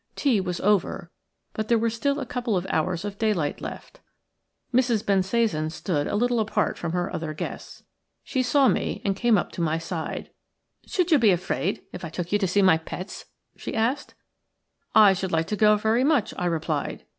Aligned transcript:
Tea 0.15 0.41
was 0.41 0.59
over, 0.61 1.11
but 1.53 1.67
there 1.67 1.77
were 1.77 1.91
still 1.91 2.19
a 2.19 2.25
couple 2.25 2.57
of 2.57 2.65
hours 2.71 3.05
of 3.05 3.19
daylight 3.19 3.61
left. 3.61 3.99
Mrs. 4.73 5.05
Bensasan 5.05 5.69
stood 5.69 6.07
a 6.07 6.15
little 6.15 6.39
apart 6.39 6.75
from 6.75 6.91
her 6.93 7.13
other 7.13 7.35
guests. 7.35 7.83
She 8.23 8.41
saw 8.41 8.67
me 8.67 9.03
and 9.05 9.15
came 9.15 9.37
up 9.37 9.51
to 9.51 9.61
my 9.61 9.77
side. 9.77 10.31
"Should 10.87 11.11
you 11.11 11.19
be 11.19 11.29
afraid 11.29 11.83
if 11.93 12.03
I 12.03 12.09
took 12.09 12.31
you 12.31 12.39
to 12.39 12.47
see 12.47 12.63
my 12.63 12.79
pets?" 12.79 13.25
she 13.55 13.73
said. 13.73 14.15
"I 14.95 15.13
should 15.13 15.31
like 15.31 15.45
to 15.49 15.55
go 15.55 15.75
very 15.77 16.03
much," 16.03 16.33
I 16.35 16.45
replied. 16.47 17.05